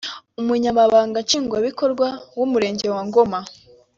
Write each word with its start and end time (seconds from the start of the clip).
umunyamabanga 0.41 1.17
nshingwabikorwa 1.25 2.07
w’umurenge 2.37 2.87
wa 2.93 3.01
Ngoma 3.07 3.39